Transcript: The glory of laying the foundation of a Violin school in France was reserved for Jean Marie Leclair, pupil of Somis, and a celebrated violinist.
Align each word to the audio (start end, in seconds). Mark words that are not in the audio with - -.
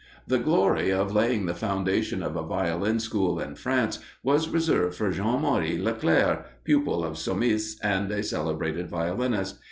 The 0.25 0.39
glory 0.39 0.89
of 0.91 1.13
laying 1.13 1.45
the 1.45 1.53
foundation 1.53 2.23
of 2.23 2.35
a 2.35 2.41
Violin 2.41 2.99
school 2.99 3.39
in 3.39 3.53
France 3.53 3.99
was 4.23 4.49
reserved 4.49 4.95
for 4.95 5.11
Jean 5.11 5.43
Marie 5.43 5.77
Leclair, 5.77 6.45
pupil 6.63 7.03
of 7.05 7.19
Somis, 7.19 7.79
and 7.83 8.11
a 8.11 8.23
celebrated 8.23 8.89
violinist. 8.89 9.59